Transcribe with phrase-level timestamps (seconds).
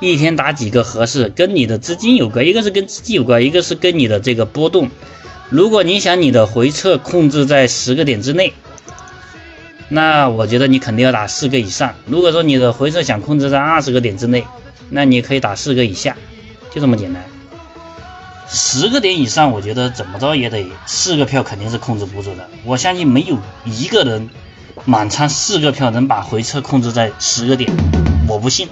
[0.00, 4.90] 一天打几个合适跟你的资金有关一个是跟资金有关一个是跟你的这个波动
[5.50, 8.54] 如果你想你的回撤控制在十个点之内
[9.88, 11.96] 那我觉得你肯定要打四个以上。
[12.06, 14.46] 如果说你的回撤想控制在二十个点之内
[14.88, 16.16] 那你可以打四个以下
[16.70, 17.24] 就这么简单。
[18.48, 22.48] 十个点以上我觉得怎么着也得四个票肯定是控制不住的。
[22.64, 24.30] 我相信没有一个人
[24.84, 27.70] 满仓四个票能把回撤控制在十个点
[28.28, 28.68] 我不信。